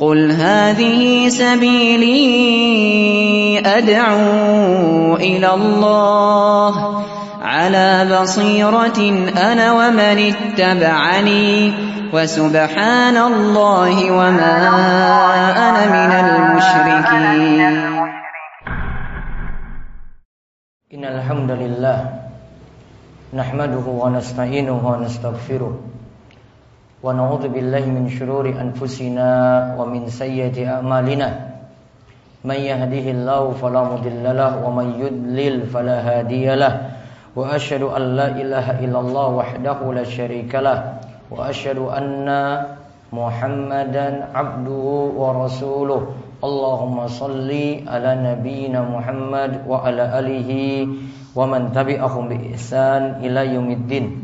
[0.00, 2.18] قل هذه سبيلي
[3.66, 7.04] أدعو إلى الله
[7.42, 8.98] على بصيرة
[9.52, 11.72] أنا ومن اتبعني
[12.12, 14.56] وسبحان الله وما
[15.68, 17.60] أنا من المشركين
[20.94, 21.98] إن الحمد لله
[23.34, 25.93] نحمده ونستعينه ونستغفره
[27.04, 29.28] ونعوذ بالله من شرور أنفسنا
[29.76, 31.28] ومن سيئات أعمالنا
[32.44, 36.74] من يهده الله فلا مضل له ومن يضلل فلا هادي له
[37.36, 40.96] وأشهد أن لا إله إلا الله وحده لا شريك له
[41.30, 42.28] وأشهد أن
[43.12, 44.84] محمدا عبده
[45.20, 46.00] ورسوله
[46.44, 47.50] اللهم صل
[47.88, 50.50] على نبينا محمد وعلى آله
[51.36, 54.23] ومن تبعهم بإحسان إلى يوم الدين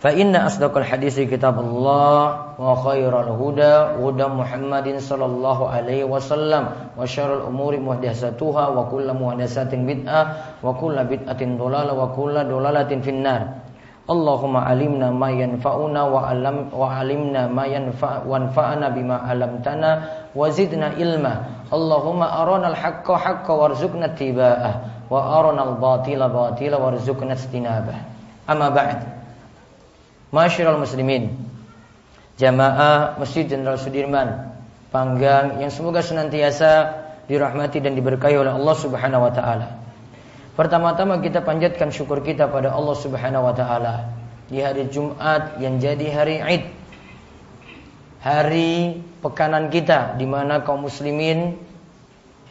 [0.00, 6.64] فإن أصدق الحديث كتاب الله وخير الهدى هدى محمد صلى الله عليه وسلم
[6.98, 10.22] وشر الأمور محدثاتها وكل محدثات بدعة
[10.62, 13.42] وكل بدعة ضلالة وكل ضلالة في النار
[14.06, 19.90] اللهم علمنا ما ينفعنا وعلم وعلمنا ما ينفع وانفعنا بما علمتنا
[20.36, 21.34] وزدنا علما
[21.72, 24.72] اللهم أرانا الحق حقا وارزقنا اتباعه
[25.10, 27.96] وأرانا الباطل باطلا وارزقنا اجتنابه
[28.50, 28.98] أما بعد
[30.31, 31.35] Masyiral muslimin
[32.39, 34.51] Jamaah Masjid Jenderal Sudirman
[34.91, 39.79] Panggang yang semoga senantiasa dirahmati dan diberkahi oleh Allah Subhanahu wa taala.
[40.59, 44.11] Pertama-tama kita panjatkan syukur kita pada Allah Subhanahu wa taala
[44.51, 46.63] di hari Jumat yang jadi hari Id.
[48.19, 51.55] Hari pekanan kita di mana kaum muslimin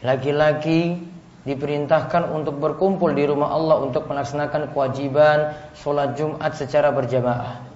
[0.01, 0.97] laki-laki
[1.45, 7.70] diperintahkan untuk berkumpul di rumah Allah untuk melaksanakan kewajiban sholat Jumat secara berjamaah.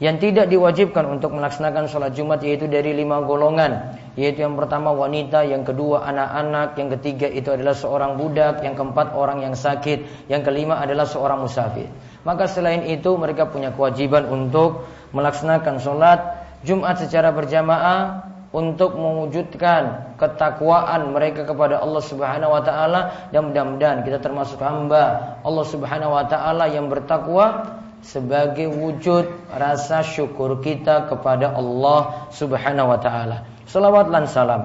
[0.00, 4.00] Yang tidak diwajibkan untuk melaksanakan sholat Jumat yaitu dari lima golongan.
[4.16, 9.12] Yaitu yang pertama wanita, yang kedua anak-anak, yang ketiga itu adalah seorang budak, yang keempat
[9.12, 11.92] orang yang sakit, yang kelima adalah seorang musafir.
[12.24, 16.20] Maka selain itu mereka punya kewajiban untuk melaksanakan sholat
[16.64, 24.18] Jumat secara berjamaah untuk mewujudkan ketakwaan mereka kepada Allah Subhanahu wa taala dan mudah-mudahan kita
[24.18, 32.30] termasuk hamba Allah Subhanahu wa taala yang bertakwa sebagai wujud rasa syukur kita kepada Allah
[32.32, 33.44] Subhanahu wa taala.
[33.68, 34.62] Salawat dan salam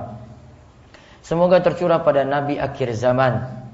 [1.21, 3.65] semoga tercurah pada nabi akhir zaman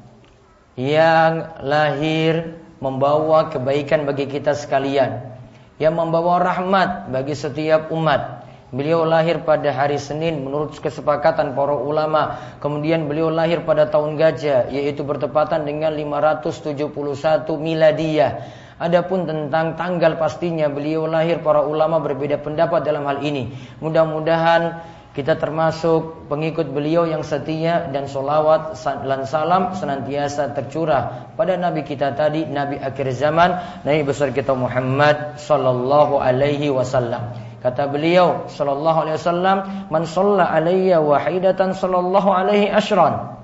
[0.79, 5.21] yang lahir membawa kebaikan bagi kita sekalian,
[5.77, 8.41] yang membawa rahmat bagi setiap umat.
[8.71, 12.39] Beliau lahir pada hari Senin menurut kesepakatan para ulama.
[12.63, 16.87] Kemudian beliau lahir pada tahun gajah yaitu bertepatan dengan 571
[17.59, 18.47] miladiyah.
[18.81, 23.53] Adapun tentang tanggal pastinya beliau lahir para ulama berbeda pendapat dalam hal ini.
[23.77, 24.81] Mudah-mudahan
[25.13, 28.73] kita termasuk pengikut beliau yang setia dan solawat
[29.05, 35.37] dan salam senantiasa tercurah pada Nabi kita tadi, Nabi akhir zaman, Nabi besar kita Muhammad
[35.37, 37.37] Sallallahu Alaihi Wasallam.
[37.61, 39.57] Kata beliau Sallallahu Alaihi Wasallam,
[39.93, 43.37] Man salla alaiya wahidatan Sallallahu Alaihi Ashran.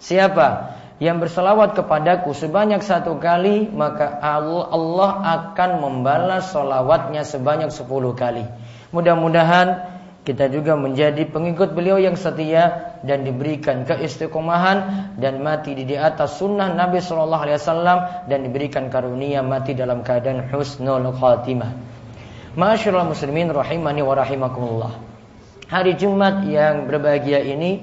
[0.00, 8.44] Siapa yang berselawat kepadaku sebanyak satu kali maka Allah akan membalas solawatnya sebanyak sepuluh kali.
[8.92, 16.36] Mudah-mudahan kita juga menjadi pengikut beliau yang setia dan diberikan keistiqomahan dan mati di atas
[16.36, 17.98] sunnah Nabi Shallallahu Alaihi Wasallam
[18.28, 21.72] dan diberikan karunia mati dalam keadaan husnul khatimah.
[22.60, 24.92] Masyaallah muslimin rahimani wa rahimakumullah.
[25.72, 27.80] Hari Jumat yang berbahagia ini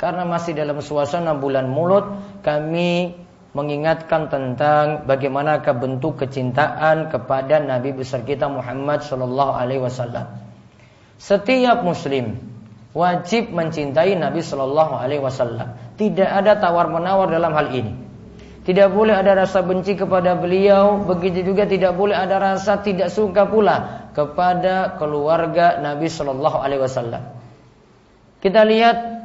[0.00, 2.08] karena masih dalam suasana bulan mulut
[2.40, 3.20] kami
[3.52, 10.24] mengingatkan tentang bagaimanakah bentuk kecintaan kepada Nabi besar kita Muhammad Shallallahu Alaihi Wasallam.
[11.20, 12.40] Setiap Muslim
[12.96, 15.76] wajib mencintai Nabi Shallallahu Alaihi Wasallam.
[16.00, 17.92] Tidak ada tawar menawar dalam hal ini.
[18.64, 23.44] Tidak boleh ada rasa benci kepada beliau, begitu juga tidak boleh ada rasa tidak suka
[23.44, 27.22] pula kepada keluarga Nabi Shallallahu Alaihi Wasallam.
[28.40, 29.19] Kita lihat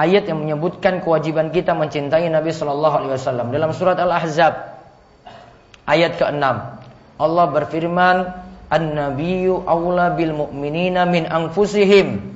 [0.00, 4.80] ayat yang menyebutkan kewajiban kita mencintai Nabi Shallallahu Alaihi Wasallam dalam surat Al-Ahzab
[5.84, 6.40] ayat ke-6.
[7.20, 8.16] Allah berfirman,
[8.72, 12.32] "An-nabiyyu aula bil mu'minina min anfusihim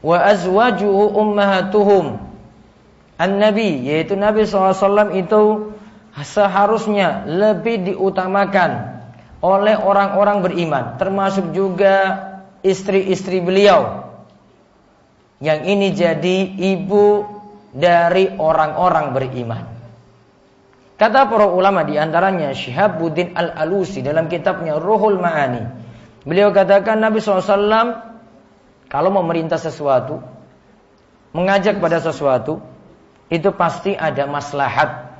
[0.00, 2.16] wa azwajuhu ummahatuhum."
[3.20, 5.76] An-nabi yaitu Nabi SAW itu
[6.16, 9.04] seharusnya lebih diutamakan
[9.44, 12.24] oleh orang-orang beriman, termasuk juga
[12.64, 14.09] istri-istri beliau.
[15.40, 16.36] Yang ini jadi
[16.76, 17.24] ibu
[17.72, 19.64] dari orang-orang beriman.
[21.00, 25.64] Kata para ulama di antaranya Syihabuddin Al-Alusi dalam kitabnya Ruhul Ma'ani.
[26.28, 27.56] Beliau katakan Nabi SAW
[28.92, 30.20] kalau mau merintah sesuatu,
[31.32, 32.60] mengajak pada sesuatu,
[33.32, 35.16] itu pasti ada maslahat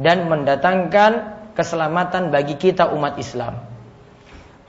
[0.00, 3.60] dan mendatangkan keselamatan bagi kita umat Islam.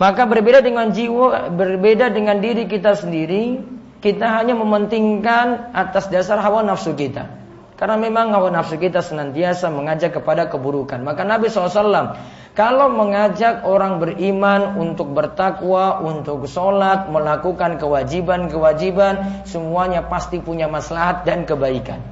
[0.02, 3.62] Maka berbeda dengan jiwa, berbeda dengan diri kita sendiri,
[4.02, 7.30] kita hanya mementingkan atas dasar hawa nafsu kita.
[7.78, 11.02] Karena memang hawa nafsu kita senantiasa mengajak kepada keburukan.
[11.02, 12.18] Maka Nabi SAW
[12.52, 21.48] kalau mengajak orang beriman untuk bertakwa, untuk sholat, melakukan kewajiban-kewajiban, semuanya pasti punya maslahat dan
[21.48, 22.04] kebaikan.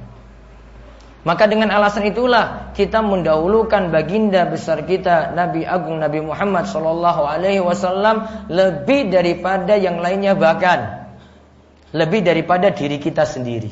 [1.20, 7.60] Maka dengan alasan itulah kita mendahulukan baginda besar kita Nabi Agung Nabi Muhammad Sallallahu Alaihi
[7.60, 10.99] Wasallam lebih daripada yang lainnya bahkan
[11.90, 13.70] lebih daripada diri kita sendiri.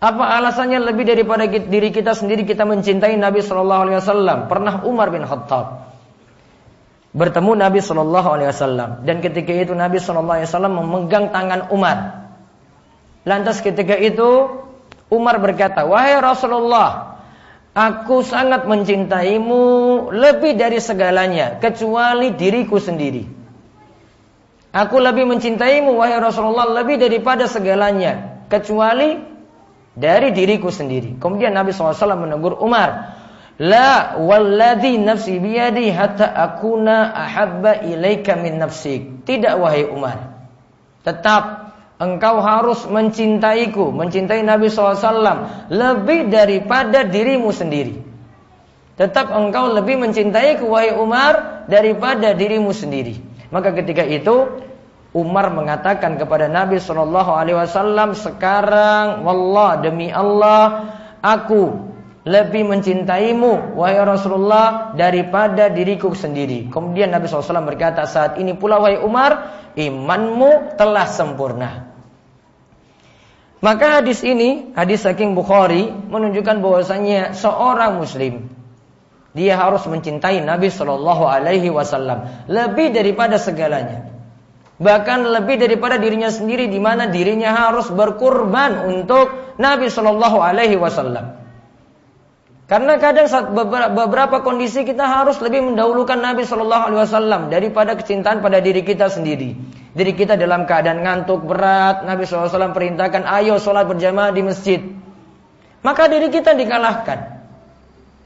[0.00, 4.38] Apa alasannya lebih daripada diri kita sendiri kita mencintai Nabi Shallallahu Alaihi Wasallam?
[4.48, 5.92] Pernah Umar bin Khattab
[7.10, 12.30] bertemu Nabi Shallallahu Alaihi Wasallam dan ketika itu Nabi Shallallahu Alaihi Wasallam memegang tangan Umar.
[13.26, 14.48] Lantas ketika itu
[15.12, 17.20] Umar berkata, wahai Rasulullah,
[17.74, 19.62] aku sangat mencintaimu
[20.14, 23.39] lebih dari segalanya kecuali diriku sendiri.
[24.70, 29.18] Aku lebih mencintaimu wahai Rasulullah lebih daripada segalanya kecuali
[29.98, 31.18] dari diriku sendiri.
[31.18, 33.18] Kemudian Nabi SAW menegur Umar,
[33.60, 39.28] La walladhi nafsi biyadi hatta akuna ahabba ilaika min nafsik.
[39.28, 40.32] Tidak wahai Umar.
[41.04, 48.00] Tetap engkau harus mencintaiku, mencintai Nabi SAW lebih daripada dirimu sendiri.
[48.96, 53.29] Tetap engkau lebih mencintaiku wahai Umar daripada dirimu sendiri.
[53.50, 54.62] Maka ketika itu
[55.10, 61.90] Umar mengatakan kepada Nabi Shallallahu Alaihi Wasallam sekarang, wallah demi Allah, aku
[62.22, 66.68] lebih mencintaimu, wahai Rasulullah, daripada diriku sendiri.
[66.68, 71.90] Kemudian Nabi SAW berkata, saat ini pula wahai Umar, imanmu telah sempurna.
[73.64, 78.59] Maka hadis ini, hadis saking Bukhari, menunjukkan bahwasanya seorang Muslim
[79.30, 84.10] dia harus mencintai Nabi Shallallahu Alaihi Wasallam lebih daripada segalanya
[84.80, 91.36] bahkan lebih daripada dirinya sendiri di mana dirinya harus berkurban untuk Nabi Shallallahu alaihi wasallam.
[92.64, 98.46] Karena kadang saat beberapa kondisi kita harus lebih mendahulukan Nabi Shallallahu Alaihi Wasallam daripada kecintaan
[98.46, 99.58] pada diri kita sendiri.
[99.90, 104.86] Diri kita dalam keadaan ngantuk berat, Nabi SAW perintahkan, ayo sholat berjamaah di masjid.
[105.82, 107.39] Maka diri kita dikalahkan.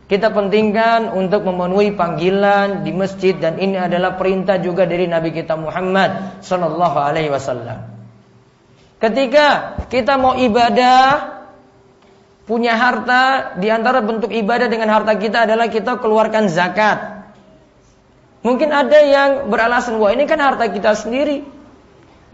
[0.04, 5.56] Kita pentingkan untuk memenuhi panggilan di masjid dan ini adalah perintah juga dari Nabi kita
[5.56, 7.88] Muhammad sallallahu alaihi wasallam.
[9.00, 11.34] Ketika kita mau ibadah
[12.44, 17.24] punya harta di antara bentuk ibadah dengan harta kita adalah kita keluarkan zakat.
[18.44, 21.48] Mungkin ada yang beralasan wah ini kan harta kita sendiri.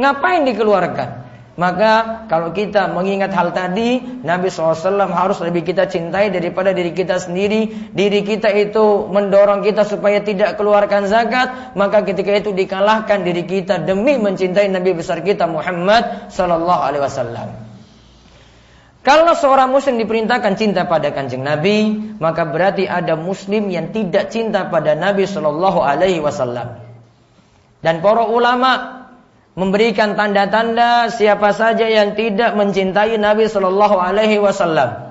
[0.03, 1.20] Ngapain dikeluarkan?
[1.59, 7.19] Maka kalau kita mengingat hal tadi, Nabi SAW harus lebih kita cintai daripada diri kita
[7.19, 7.91] sendiri.
[7.91, 11.75] Diri kita itu mendorong kita supaya tidak keluarkan zakat.
[11.75, 17.49] Maka ketika itu dikalahkan diri kita demi mencintai Nabi besar kita Muhammad Sallallahu Alaihi Wasallam.
[19.01, 24.69] Kalau seorang muslim diperintahkan cinta pada kanjeng Nabi, maka berarti ada muslim yang tidak cinta
[24.69, 26.85] pada Nabi Shallallahu Alaihi Wasallam.
[27.81, 29.00] Dan para ulama
[29.59, 35.11] memberikan tanda-tanda siapa saja yang tidak mencintai Nabi Shallallahu Alaihi Wasallam.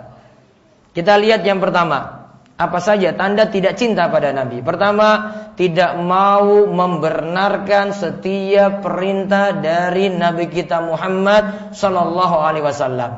[0.96, 2.20] Kita lihat yang pertama,
[2.60, 4.60] apa saja tanda tidak cinta pada Nabi.
[4.60, 13.12] Pertama, tidak mau membenarkan setiap perintah dari Nabi kita Muhammad Shallallahu Alaihi Wasallam.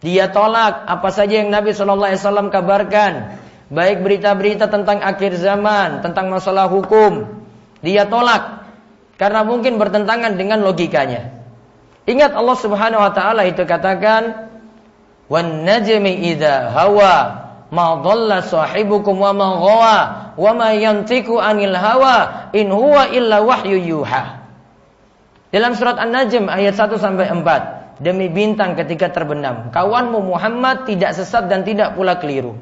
[0.00, 3.12] Dia tolak apa saja yang Nabi Shallallahu Alaihi Wasallam kabarkan,
[3.68, 7.42] baik berita-berita tentang akhir zaman, tentang masalah hukum.
[7.84, 8.59] Dia tolak
[9.20, 11.28] karena mungkin bertentangan dengan logikanya.
[12.08, 14.48] Ingat Allah Subhanahu wa taala itu katakan
[15.28, 17.14] wan najmi idza hawa
[17.68, 19.96] ma dhalla sahibukum wa ma ghawa
[20.40, 24.40] wa ma yantiku anil hawa in huwa illa wahyu yuha.
[25.50, 31.50] Dalam surat An-Najm ayat 1 sampai 4, demi bintang ketika terbenam, kawanmu Muhammad tidak sesat
[31.50, 32.54] dan tidak pula keliru.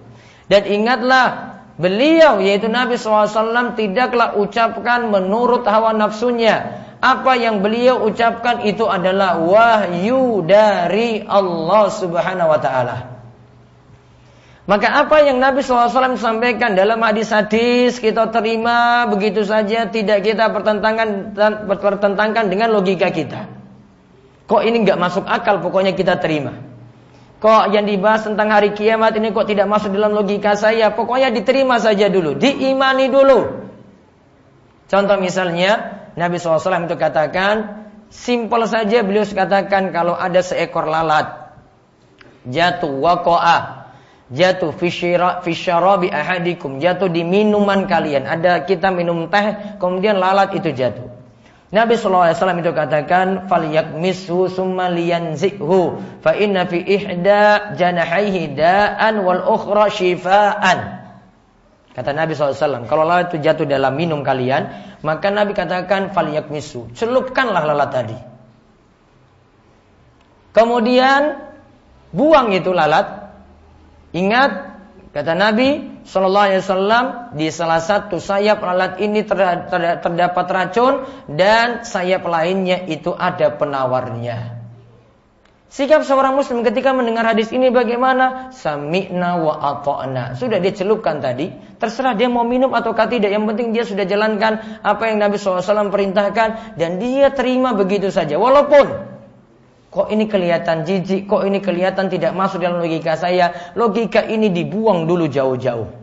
[0.48, 6.84] Dan ingatlah beliau yaitu Nabi SAW tidaklah ucapkan menurut hawa nafsunya.
[6.98, 13.18] Apa yang beliau ucapkan itu adalah wahyu dari Allah Subhanahu wa taala.
[14.68, 21.32] Maka apa yang Nabi SAW sampaikan dalam hadis-hadis kita terima begitu saja tidak kita pertentangkan
[21.64, 23.48] pertentangkan dengan logika kita.
[24.44, 26.67] Kok ini nggak masuk akal pokoknya kita terima.
[27.38, 30.90] Kok yang dibahas tentang hari kiamat ini kok tidak masuk dalam logika saya?
[30.90, 33.70] Pokoknya diterima saja dulu, diimani dulu.
[34.90, 41.52] Contoh misalnya Nabi SAW itu katakan Simpel saja beliau katakan kalau ada seekor lalat
[42.48, 43.92] jatuh wakoah
[44.32, 44.72] jatuh
[45.44, 51.17] fisyarabi ahadikum jatuh di minuman kalian ada kita minum teh kemudian lalat itu jatuh
[51.68, 59.92] Nabi SAW itu katakan falyakmisu summa liyanzikhu fa inna fi ihda janahaihi da'an wal ukhra
[59.92, 60.96] shifaan
[61.92, 64.70] Kata Nabi SAW, kalau lalat itu jatuh dalam minum kalian,
[65.02, 68.18] maka Nabi katakan falyakmisu, celupkanlah lalat tadi.
[70.54, 71.42] Kemudian
[72.14, 73.28] buang itu lalat,
[74.16, 74.50] Ingat
[75.12, 77.04] kata Nabi Shallallahu Alaihi Wasallam
[77.36, 84.56] di salah satu sayap lalat ini terdapat racun dan sayap lainnya itu ada penawarnya.
[85.68, 88.56] Sikap seorang muslim ketika mendengar hadis ini bagaimana?
[88.56, 90.32] Sami'na wa ata'na.
[90.32, 91.52] Sudah dia celupkan tadi.
[91.76, 93.28] Terserah dia mau minum atau tidak.
[93.28, 96.80] Yang penting dia sudah jalankan apa yang Nabi SAW perintahkan.
[96.80, 98.40] Dan dia terima begitu saja.
[98.40, 99.18] Walaupun
[99.88, 103.72] Kok ini kelihatan jijik, kok ini kelihatan tidak masuk dalam logika saya.
[103.72, 105.97] Logika ini dibuang dulu jauh-jauh.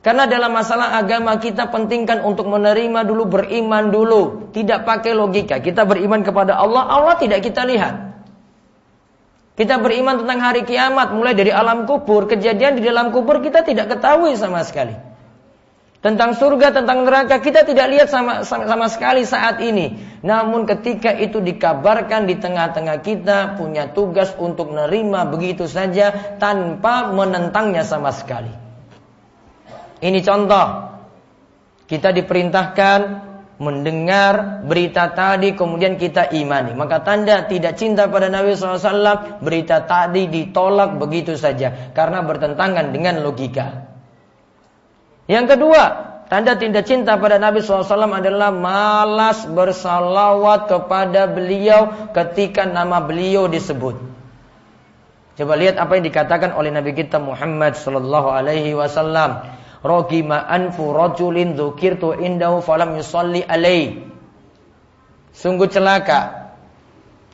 [0.00, 4.48] Karena dalam masalah agama kita pentingkan untuk menerima dulu, beriman dulu.
[4.48, 5.60] Tidak pakai logika.
[5.60, 8.10] Kita beriman kepada Allah, Allah tidak kita lihat.
[9.60, 13.92] Kita beriman tentang hari kiamat, mulai dari alam kubur, kejadian di dalam kubur kita tidak
[13.92, 14.96] ketahui sama sekali.
[16.00, 20.00] Tentang surga, tentang neraka kita tidak lihat sama, sama, sama sekali saat ini.
[20.24, 27.84] Namun ketika itu dikabarkan di tengah-tengah kita punya tugas untuk menerima begitu saja tanpa menentangnya
[27.84, 28.59] sama sekali.
[30.00, 30.66] Ini contoh.
[31.84, 33.30] Kita diperintahkan
[33.60, 36.72] mendengar berita tadi kemudian kita imani.
[36.72, 43.20] Maka tanda tidak cinta pada Nabi SAW berita tadi ditolak begitu saja karena bertentangan dengan
[43.20, 43.84] logika.
[45.28, 45.82] Yang kedua,
[46.32, 47.84] tanda tidak cinta pada Nabi SAW
[48.16, 54.00] adalah malas bersalawat kepada beliau ketika nama beliau disebut.
[55.36, 59.59] Coba lihat apa yang dikatakan oleh Nabi kita Muhammad sallallahu alaihi wasallam.
[59.80, 64.04] Rogima anfu rajulin dzukirtu indahu falam yusalli alaihi.
[65.32, 66.52] Sungguh celaka.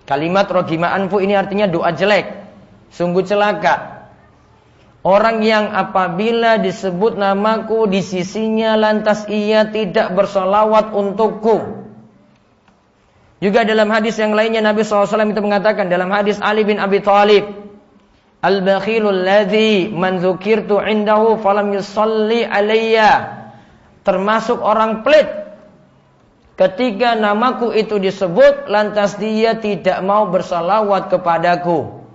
[0.06, 2.46] Kalimat rogima anfu ini artinya doa jelek.
[2.94, 3.96] Sungguh celaka
[5.06, 11.86] Orang yang apabila disebut namaku di sisinya lantas ia tidak bersolawat untukku.
[13.38, 17.65] Juga dalam hadis yang lainnya Nabi SAW itu mengatakan dalam hadis Ali bin Abi Thalib.
[18.46, 23.42] Al-bakhilul ladzi man dzukirtu indahu falam yusalli alayya.
[24.06, 25.26] Termasuk orang pelit.
[26.54, 32.06] Ketika namaku itu disebut lantas dia tidak mau bersalawat kepadaku.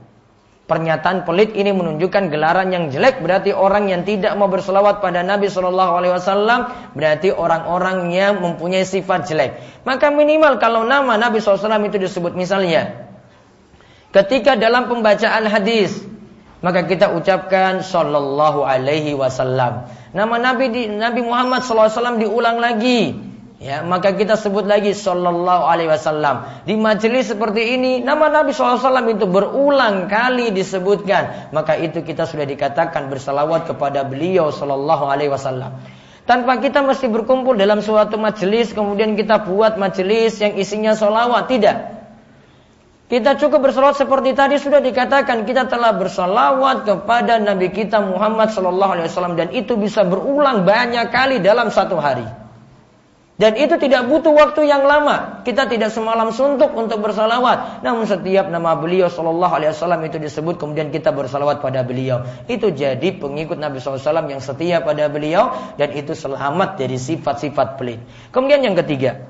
[0.71, 5.51] Pernyataan pelit ini menunjukkan gelaran yang jelek berarti orang yang tidak mau berselawat pada Nabi
[5.51, 6.59] Shallallahu Alaihi Wasallam
[6.95, 9.59] berarti orang-orang yang mempunyai sifat jelek.
[9.83, 13.11] Maka minimal kalau nama Nabi SAW itu disebut misalnya
[14.15, 16.07] ketika dalam pembacaan hadis
[16.61, 19.91] maka kita ucapkan Shallallahu Alaihi Wasallam.
[20.13, 26.65] Nama Nabi Nabi Muhammad SAW diulang lagi Ya, maka kita sebut lagi sallallahu alaihi wasallam.
[26.65, 32.49] Di majelis seperti ini nama Nabi SAW itu berulang kali disebutkan, maka itu kita sudah
[32.49, 35.77] dikatakan bersalawat kepada beliau sallallahu alaihi wasallam.
[36.25, 42.00] Tanpa kita mesti berkumpul dalam suatu majelis kemudian kita buat majelis yang isinya solawat, tidak.
[43.11, 48.91] Kita cukup bersalawat seperti tadi sudah dikatakan kita telah bersalawat kepada Nabi kita Muhammad Sallallahu
[48.95, 52.23] Alaihi Wasallam dan itu bisa berulang banyak kali dalam satu hari.
[53.35, 55.43] Dan itu tidak butuh waktu yang lama.
[55.43, 57.83] Kita tidak semalam suntuk untuk bersalawat.
[57.83, 62.23] Namun setiap nama beliau Shallallahu Alaihi Wasallam itu disebut, kemudian kita bersalawat pada beliau.
[62.47, 67.99] Itu jadi pengikut Nabi SAW yang setia pada beliau dan itu selamat dari sifat-sifat pelit.
[68.29, 69.25] Kemudian yang ketiga,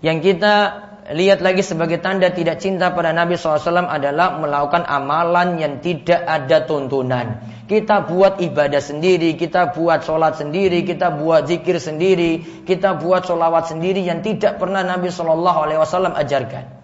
[0.00, 5.84] yang kita lihat lagi sebagai tanda tidak cinta pada Nabi SAW adalah melakukan amalan yang
[5.84, 7.44] tidak ada tuntunan.
[7.68, 13.72] Kita buat ibadah sendiri, kita buat sholat sendiri, kita buat zikir sendiri, kita buat sholawat
[13.72, 16.83] sendiri yang tidak pernah Nabi SAW ajarkan.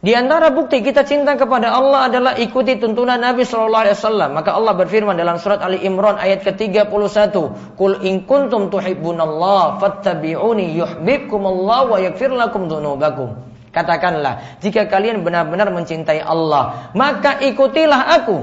[0.00, 4.30] Di antara bukti kita cinta kepada Allah adalah ikuti tuntunan Nabi Shallallahu Alaihi Wasallam.
[4.32, 7.36] Maka Allah berfirman dalam surat Ali Imran ayat ke-31,
[7.76, 13.44] "Kul in kuntum tuhibbunallah fattabi'uni yuhibbukumullah wa yaghfir lakum dzunubakum."
[13.76, 18.40] Katakanlah, jika kalian benar-benar mencintai Allah, maka ikutilah aku.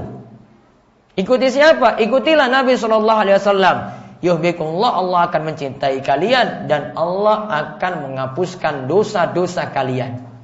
[1.18, 1.98] Ikuti siapa?
[1.98, 3.76] Ikutilah Nabi Shallallahu Alaihi Wasallam.
[4.22, 10.37] Yuhibbukumullah Allah akan mencintai kalian dan Allah akan menghapuskan dosa-dosa kalian.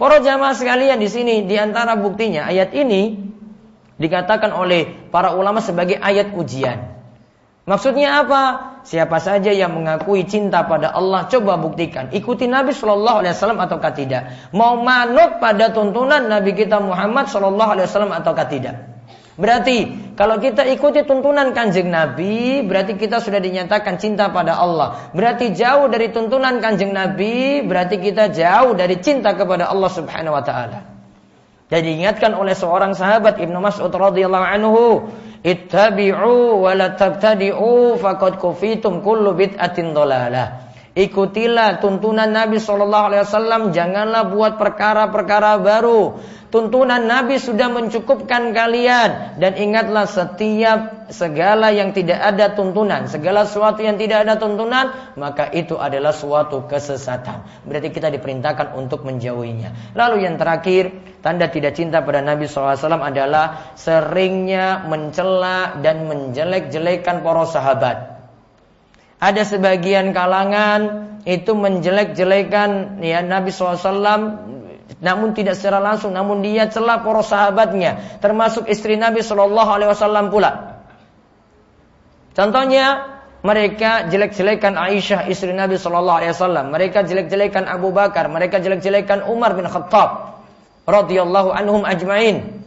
[0.00, 3.20] Para jamaah sekalian di sini di antara buktinya ayat ini
[4.00, 6.88] dikatakan oleh para ulama sebagai ayat ujian.
[7.68, 8.42] Maksudnya apa?
[8.80, 12.08] Siapa saja yang mengakui cinta pada Allah, coba buktikan.
[12.16, 14.22] Ikuti Nabi Shallallahu Alaihi Wasallam ataukah tidak?
[14.56, 18.99] Mau manut pada tuntunan Nabi kita Muhammad Shallallahu Alaihi Wasallam ataukah tidak?
[19.40, 19.88] Berarti
[20.20, 25.08] kalau kita ikuti tuntunan kanjeng Nabi, berarti kita sudah dinyatakan cinta pada Allah.
[25.16, 30.44] Berarti jauh dari tuntunan kanjeng Nabi, berarti kita jauh dari cinta kepada Allah Subhanahu wa
[30.44, 30.84] taala.
[31.72, 35.08] Dan diingatkan oleh seorang sahabat Ibnu Mas'ud radhiyallahu anhu,
[35.40, 40.69] "Ittabi'u wa la tabtadi'u faqad kufitum kullu bid'atin dhalalah."
[41.00, 43.62] Ikutilah tuntunan Nabi Shallallahu Alaihi Wasallam.
[43.72, 46.20] Janganlah buat perkara-perkara baru.
[46.52, 53.86] Tuntunan Nabi sudah mencukupkan kalian dan ingatlah setiap segala yang tidak ada tuntunan, segala sesuatu
[53.86, 57.46] yang tidak ada tuntunan, maka itu adalah suatu kesesatan.
[57.62, 59.94] Berarti kita diperintahkan untuk menjauhinya.
[59.94, 60.90] Lalu yang terakhir,
[61.22, 68.09] tanda tidak cinta pada Nabi SAW adalah seringnya mencela dan menjelek-jelekan para sahabat.
[69.20, 73.84] Ada sebagian kalangan itu menjelek-jelekan ya Nabi SAW
[75.00, 80.28] namun tidak secara langsung namun dia celah para sahabatnya termasuk istri Nabi Shallallahu alaihi wasallam
[80.28, 80.82] pula.
[82.36, 89.24] Contohnya mereka jelek-jelekan Aisyah istri Nabi Shallallahu alaihi wasallam, mereka jelek-jelekan Abu Bakar, mereka jelek-jelekan
[89.24, 90.40] Umar bin Khattab
[90.84, 92.60] radhiyallahu anhum ajmain.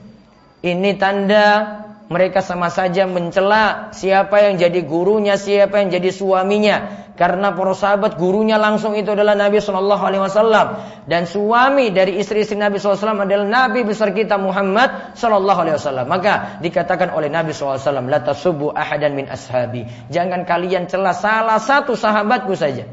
[0.63, 7.07] Ini tanda mereka sama saja mencela siapa yang jadi gurunya, siapa yang jadi suaminya.
[7.13, 10.67] Karena para sahabat gurunya langsung itu adalah Nabi Shallallahu Alaihi Wasallam
[11.05, 16.09] dan suami dari istri-istri Nabi SAW adalah Nabi besar kita Muhammad Shallallahu Alaihi Wasallam.
[16.09, 17.77] Maka dikatakan oleh Nabi SAW,
[18.09, 19.85] la tasubu ahadan min ashabi.
[20.09, 22.89] Jangan kalian celah salah satu sahabatku saja.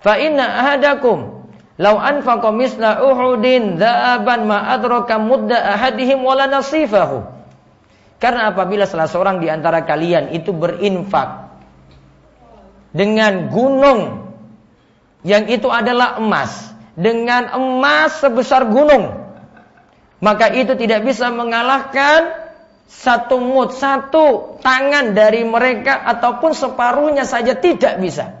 [0.00, 1.38] Fa inna ahadakum
[1.78, 7.37] Lau anfaqa misla Uhudin dhahaban ma adraka mudda ahadihim wala nasifahu.
[8.18, 11.54] Karena apabila salah seorang di antara kalian itu berinfak
[12.90, 14.26] dengan gunung
[15.22, 19.34] yang itu adalah emas, dengan emas sebesar gunung,
[20.18, 22.34] maka itu tidak bisa mengalahkan
[22.88, 28.37] satu mut, satu tangan dari mereka ataupun separuhnya saja tidak bisa.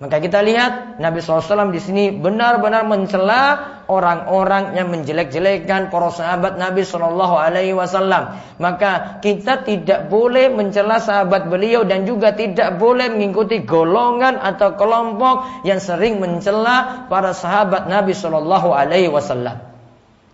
[0.00, 6.88] Maka kita lihat Nabi SAW di sini benar-benar mencela orang-orang yang menjelek-jelekan para sahabat Nabi
[6.88, 8.40] Shallallahu Alaihi Wasallam.
[8.56, 15.68] Maka kita tidak boleh mencela sahabat beliau dan juga tidak boleh mengikuti golongan atau kelompok
[15.68, 19.60] yang sering mencela para sahabat Nabi Shallallahu Alaihi Wasallam.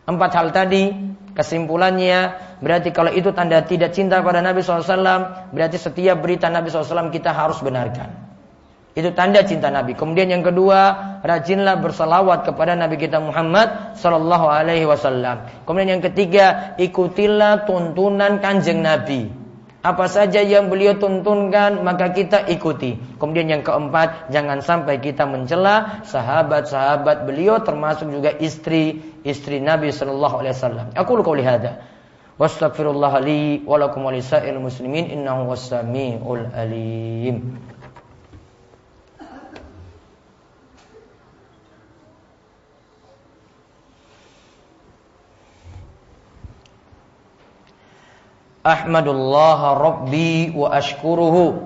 [0.06, 0.94] Empat hal tadi
[1.34, 7.10] kesimpulannya berarti kalau itu tanda tidak cinta pada Nabi SAW berarti setiap berita Nabi SAW
[7.10, 8.25] kita harus benarkan.
[8.96, 9.92] Itu tanda cinta Nabi.
[9.92, 15.44] Kemudian yang kedua, rajinlah bersalawat kepada Nabi kita Muhammad Sallallahu Alaihi Wasallam.
[15.68, 19.28] Kemudian yang ketiga, ikutilah tuntunan kanjeng Nabi.
[19.84, 22.96] Apa saja yang beliau tuntunkan maka kita ikuti.
[23.20, 30.56] Kemudian yang keempat, jangan sampai kita mencela sahabat-sahabat beliau termasuk juga istri-istri Nabi sallallahu alaihi
[30.56, 30.86] wasallam.
[30.96, 31.84] Aku qauli hadza.
[32.40, 34.12] Wastaghfirullah li wa lakum wa
[34.58, 37.60] muslimin innahu was-sami'ul alim.
[48.66, 51.62] Ahmadullah Rabbi wa ashkuruhu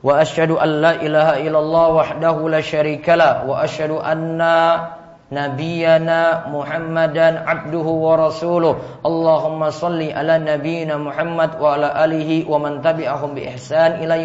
[0.00, 4.96] wa ashhadu an la ilaha illallah wahdahu la syarikalah wa ashhadu anna
[5.28, 12.80] nabiyyana Muhammadan abduhu wa rasuluh Allahumma salli ala nabiyyina Muhammad wa ala alihi wa man
[12.80, 14.16] tabi'ahum bi ihsan ila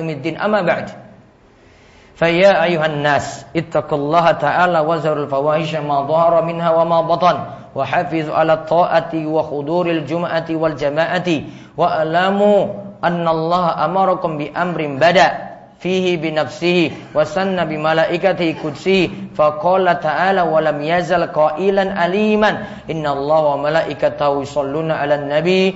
[2.15, 7.37] فيا أيها الناس اتقوا الله تعالى وزروا الفواحش ما ظهر منها وما بطن
[7.75, 11.29] وحافظوا على الطاعة وحضور الجمعة والجماعة
[11.77, 12.67] وألاموا
[13.03, 15.31] أن الله أمركم بأمر بدأ
[15.79, 22.49] فيه بنفسه وسن بملائكته قدسه فقال تعالى ولم يزل قائلا أليما
[22.91, 25.75] إن الله وملائكته يصلون على النبي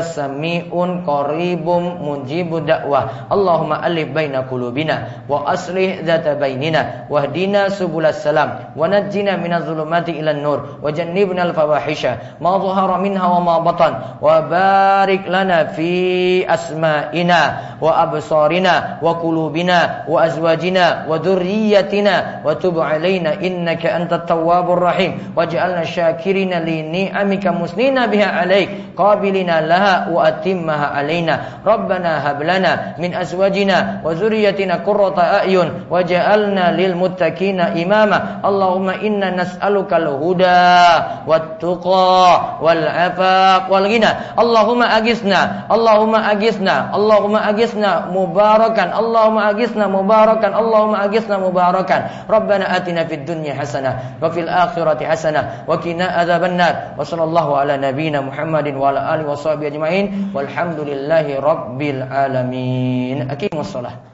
[0.00, 3.28] innaka sami'un qaribum mujibud da'wah.
[3.28, 7.06] Allahumma alif baina qulubina wa aslih dzata bainina.
[7.12, 8.72] Wahdina subulas salam.
[8.74, 10.80] Wa najjina minadh dhulumati ilan nur.
[10.80, 14.20] Wa jannibna al fawahisha ma dhahara minha wa ma batan.
[14.20, 22.44] Wa barik lana fi asma'ina wa absarina wa qulubina wa azwajina wa dhurriyyatina.
[22.44, 25.32] Wa tub alaina innaka antat tawwabur rahim.
[25.36, 32.94] Waj'alna syakirina li ni'amika musnina biha alaik qabilina laha wa atimmaha alaina rabbana hab lana
[32.96, 41.24] min azwajina wa zurriyyatina qurrata a'yun waj'alna lil muttaqina imama Allahumma inna nas'aluka al huda
[41.26, 49.84] wat tuqa wal afaq wal ghina Allahumma agisna Allahumma agisna Allahumma agisna mubarakan Allahumma agisna
[49.90, 56.06] mubarakan Allahumma agisna mubarakan Rabbana atina fid dunya hasanah wa fil akhirati hasanah wa qina
[56.20, 63.24] adzabannar wa sallallahu ala nabiyyina Muhammadin wa ala alihi wa sahbihi ajma'in walhamdulillahi rabbil alamin.
[63.32, 64.09] Aqimus shalah